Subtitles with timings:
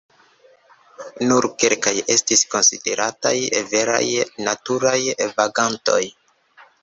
[1.31, 3.35] Nur kelkaj estis konsiderataj
[3.75, 4.05] veraj
[4.49, 4.97] naturaj
[5.43, 6.01] vagantoj.